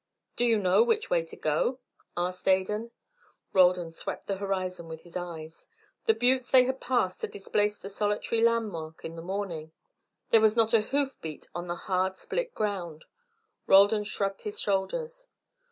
[0.35, 1.77] "Do you know which way to go?"
[2.17, 2.89] asked Adan.
[3.53, 5.67] Roldan swept the horizon with his eyes.
[6.07, 9.73] The buttes they had passed had displaced the solitary landmark of the morning.
[10.31, 13.05] There was not a hoof beat on the hard split ground.
[13.67, 15.27] Roldan shrugged his shoulders.